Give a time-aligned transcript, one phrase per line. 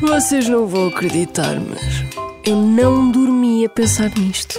[0.00, 2.04] Vocês não vão acreditar, mas
[2.44, 4.58] eu não dormi a pensar nisto.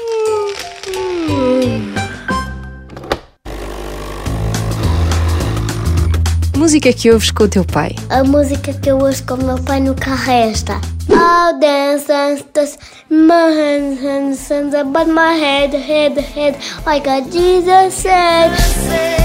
[6.58, 7.95] Música que ouves com o teu pai.
[8.09, 10.73] A música que eu ouço com o meu pai no carro é esta.
[11.09, 12.78] I'll dance, dance,
[13.09, 19.20] my hands, hands, hands above my head, head, head, like a Jesus said.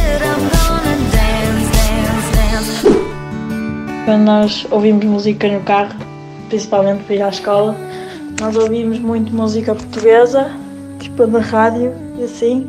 [4.06, 5.96] Quando nós ouvimos música no carro,
[6.48, 7.76] principalmente para ir à escola,
[8.40, 10.48] nós ouvimos muito música portuguesa,
[11.00, 12.68] tipo na rádio e assim.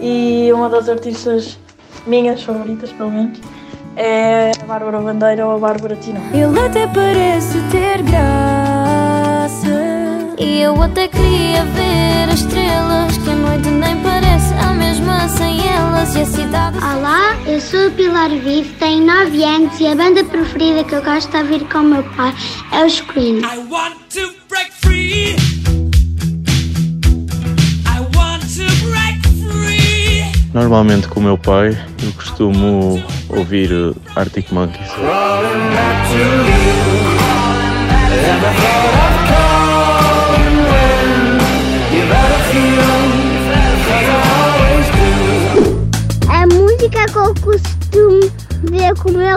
[0.00, 1.58] E uma das artistas
[2.06, 3.40] minhas favoritas, pelo menos,
[3.96, 6.20] é a Bárbara Bandeira ou a Bárbara Tino.
[6.32, 9.66] Ele até parece ter graça.
[10.38, 13.18] E eu até queria ver as estrelas.
[13.18, 16.14] Que a noite nem parece a mesma sem elas.
[16.14, 16.78] E a cidade.
[16.78, 17.07] Olá,
[17.46, 21.30] eu sou a Pilar Vive, tenho 9 anos e a banda preferida que eu gosto
[21.30, 22.34] de ouvir com o meu pai
[22.72, 23.38] é os Queen.
[23.38, 25.36] I want to break free.
[27.86, 30.24] I want to break free.
[30.52, 33.70] Normalmente com o meu pai eu costumo ouvir
[34.16, 34.88] Arctic Monkeys.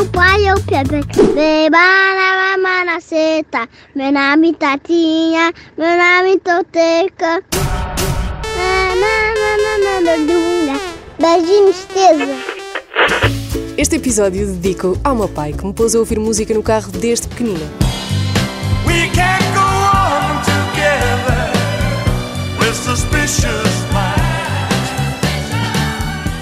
[0.02, 1.02] Meu pai é o Pepe.
[1.36, 2.98] De Banamana
[3.94, 7.44] meu nome Tatinha, meu nome Toteca.
[11.20, 12.36] Beijinhos, Tesa.
[13.78, 17.28] Este episódio dedico ao meu pai que me pôs a ouvir música no carro desde
[17.28, 17.70] pequenina.
[18.88, 19.71] We can't go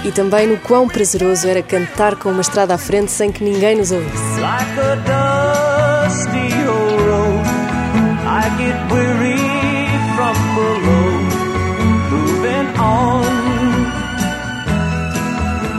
[0.10, 3.76] E também no quão prazeroso era cantar com uma estrada à frente sem que ninguém
[3.76, 4.40] nos ouvisse.
[4.40, 4.96] Like a
[6.08, 7.48] dusty old road,
[8.26, 9.38] I get weary
[10.16, 11.14] from below.
[12.10, 13.22] Moving on,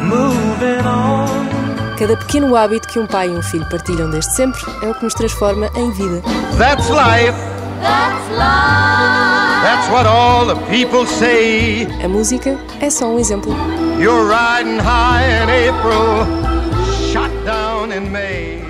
[0.07, 1.97] moving on.
[1.99, 5.03] Cada pequeno hábito que um pai e um filho partilham desde sempre é o que
[5.03, 6.23] nos transforma em vida.
[6.57, 7.35] That's life.
[9.63, 11.85] That's what all the people say.
[12.03, 13.53] A música é só um exemplo.
[13.99, 16.25] You're riding high in April,
[17.13, 18.63] shot down in May.